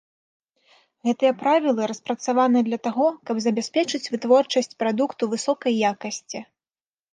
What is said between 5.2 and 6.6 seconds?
высокай якасці.